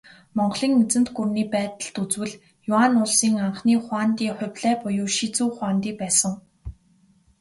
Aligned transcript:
Монголын 0.37 0.73
эзэнт 0.83 1.07
гүрний 1.17 1.47
байдалд 1.55 1.95
үзвэл, 2.03 2.39
Юань 2.77 2.97
улсын 3.03 3.33
анхны 3.45 3.73
хуанди 3.85 4.25
Хубилай 4.39 4.75
буюу 4.81 5.09
Шизү 5.15 5.43
хуанди 5.57 5.91
байсан. 6.01 6.33